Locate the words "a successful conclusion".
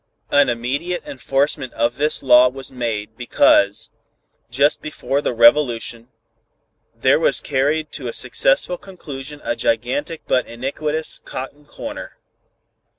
8.07-9.41